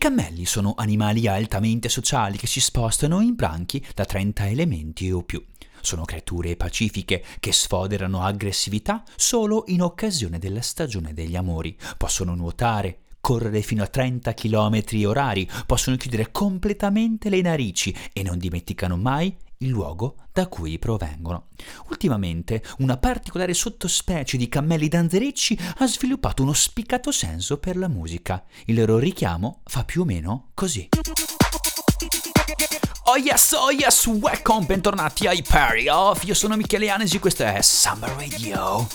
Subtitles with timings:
[0.00, 5.44] cammelli sono animali altamente sociali che si spostano in branchi da 30 elementi o più.
[5.82, 11.76] Sono creature pacifiche che sfoderano aggressività solo in occasione della stagione degli amori.
[11.98, 18.38] Possono nuotare, correre fino a 30 km orari, possono chiudere completamente le narici e non
[18.38, 21.48] dimenticano mai il luogo da cui provengono.
[21.88, 28.42] Ultimamente una particolare sottospecie di cammelli danzerecci ha sviluppato uno spiccato senso per la musica.
[28.66, 30.88] Il loro richiamo fa più o meno così.
[33.04, 36.24] Oh yes, oh yes, welcome, bentornati ai Party Off.
[36.24, 38.86] Io sono Michele Anesi, questo è Summer Radio.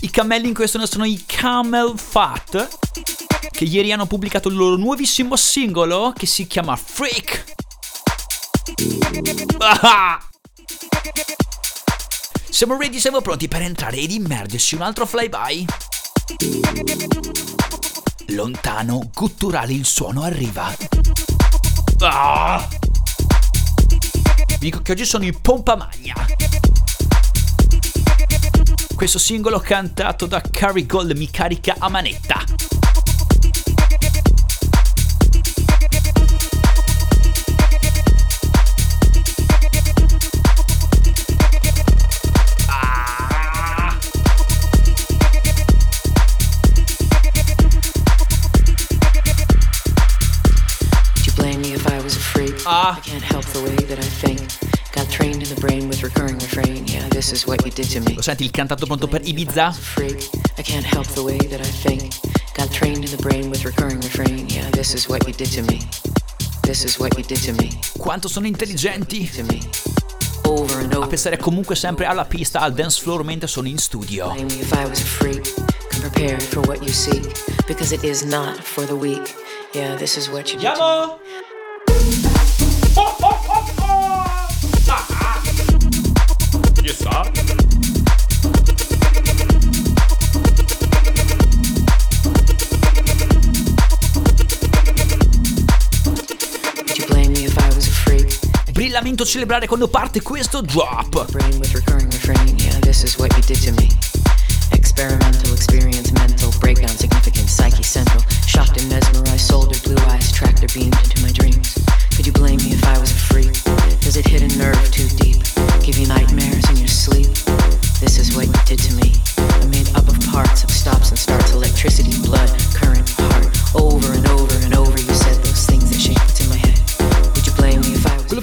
[0.00, 2.78] I cammelli in questione sono i Camel Fat,
[3.50, 7.60] che ieri hanno pubblicato il loro nuovissimo singolo che si chiama Freak.
[9.58, 10.20] Ah!
[12.50, 15.64] Siamo ready, siamo pronti per entrare ed immergersi un altro flyby.
[18.28, 20.74] Lontano, gutturale il suono arriva.
[22.00, 22.68] Ah!
[24.62, 26.14] dico che oggi sono in pompa magna.
[28.94, 32.44] Questo singolo cantato da Carrie Gold mi carica a manetta.
[58.14, 59.72] Lo senti il cantato pronto per Ibiza?
[59.72, 60.28] Freak.
[60.58, 62.14] I can't help the way that I think.
[62.54, 64.46] Got trained in the brain with recurring refrain.
[64.48, 65.80] Yeah, this is what you did to me.
[66.62, 67.70] This is what you did to me.
[67.98, 69.30] Quanto sono intelligenti?
[70.44, 74.34] A pensare comunque sempre alla pista, al dance floor mentre sono in studio.
[76.00, 77.32] Prepared for what you seek.
[77.66, 79.34] Because it is not for the weak.
[79.72, 81.20] Yeah, this is what you did
[98.72, 101.30] Brillamento celebrare quando parte questo drop.
[101.30, 103.88] Brain with recurring refrain, yeah, this is what you did to me.
[104.72, 108.22] Experimental, experience, mental, breakdown, significant, psyche central.
[108.46, 111.78] Shocked and mesmerized, soldered blue eyes, tractor beamed into my dreams.
[112.14, 113.61] Could you blame me if I was a freak?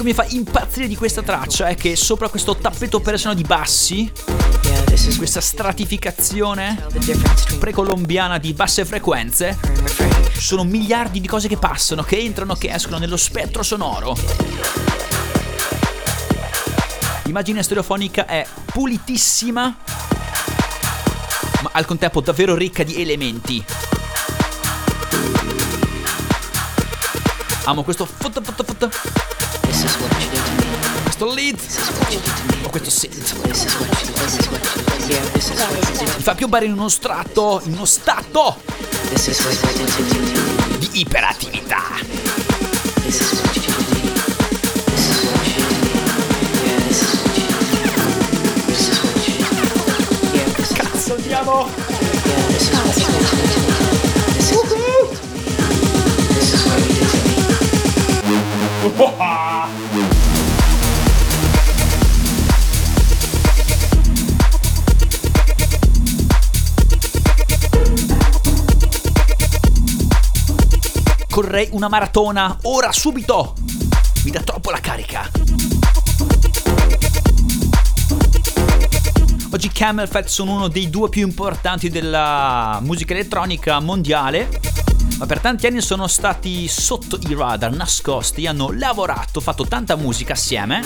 [0.09, 4.11] Mi fa impazzire di questa traccia è che sopra questo tappeto persiano di bassi,
[5.17, 6.83] questa stratificazione
[7.59, 9.59] precolombiana di basse frequenze,
[10.35, 14.17] sono miliardi di cose che passano, che entrano, che escono nello spettro sonoro.
[17.25, 19.77] L'immagine stereofonica è pulitissima,
[21.61, 23.63] ma al contempo davvero ricca di elementi.
[27.65, 28.89] Amo questo foto foto foto,
[31.03, 32.65] Questo lead This is what you did to me.
[32.65, 33.33] o questo synth.
[36.15, 38.61] Mi fa piombare in uno strato, in uno stato
[40.79, 41.83] di iperattività.
[43.03, 43.39] This is
[71.29, 73.55] Correi una maratona, ora, subito!
[74.25, 75.31] Mi dà troppo la carica.
[79.51, 84.49] Oggi Camel Fat sono uno dei due più importanti della musica elettronica mondiale,
[85.19, 90.31] ma per tanti anni sono stati sotto i radar, nascosti, hanno lavorato, fatto tanta musica
[90.31, 90.81] assieme.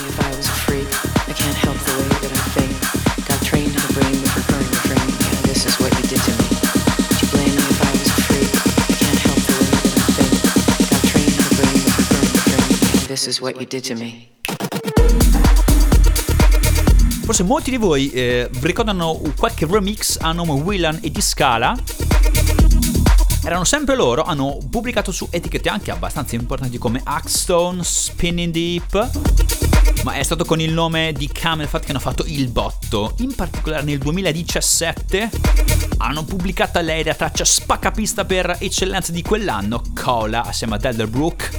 [17.24, 21.78] Forse molti di voi eh, ricordano qualche remix a nome Willan e di Scala.
[23.46, 29.10] Erano sempre loro, hanno pubblicato su etichette anche abbastanza importanti come Axstone, Spinning Deep.
[30.04, 33.16] Ma è stato con il nome di Camel Fat che hanno fatto il botto.
[33.18, 35.30] In particolare nel 2017
[35.98, 41.50] hanno pubblicato a lei la traccia spaccapista per eccellenza di quell'anno, Cola, assieme ad Elderbrook,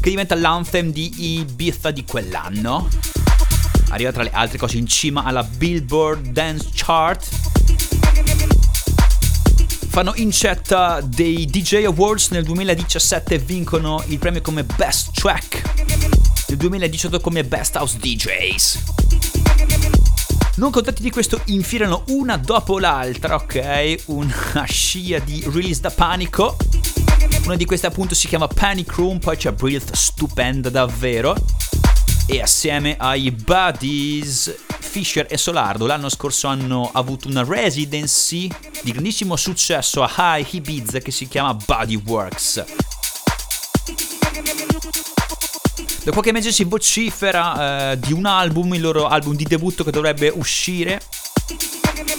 [0.00, 2.88] che diventa l'anthem di Ibiza di quell'anno.
[3.88, 7.47] Arriva tra le altre cose in cima alla Billboard Dance Chart
[9.98, 15.60] fanno incetta dei DJ Awards nel 2017 e vincono il premio come Best Track,
[16.46, 18.82] nel 2018 come Best House DJs.
[20.54, 24.02] Non contenti di questo, infilano una dopo l'altra, ok?
[24.04, 26.56] Una scia di release da panico.
[27.46, 31.34] Una di queste appunto si chiama Panic Room, poi c'è Breath, stupenda davvero.
[32.28, 34.66] E assieme ai Buddies
[34.98, 38.50] Fisher e Solardo l'anno scorso hanno avuto una residency
[38.82, 42.64] di grandissimo successo a High Ibiza che si chiama Bodyworks.
[46.02, 49.92] Da qualche mese si vocifera eh, di un album, il loro album di debutto che
[49.92, 51.00] dovrebbe uscire.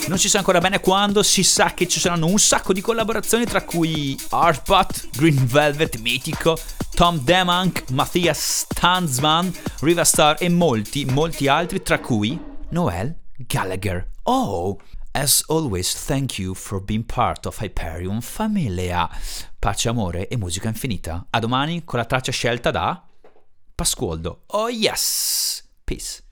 [0.06, 3.44] Non si sa ancora bene quando, si sa che ci saranno un sacco di collaborazioni
[3.44, 6.58] tra cui Artbot, Green Velvet, Mitico,
[6.94, 13.16] Tom Demank, Matthias Tanzman, Riva Star e molti, molti altri tra cui Noel
[13.48, 14.06] Gallagher.
[14.26, 14.78] Oh,
[15.12, 19.08] as always, thank you for being part of Hyperion Familia.
[19.58, 21.26] Pace, amore e musica infinita.
[21.30, 23.02] A domani con la traccia scelta da
[23.74, 24.42] Pasqualdo.
[24.46, 25.62] Oh yes!
[25.84, 26.22] Peace.